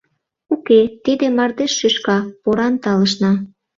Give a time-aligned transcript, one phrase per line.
[0.53, 3.31] Уке, тиде мардеж шӱшка, поран талышна.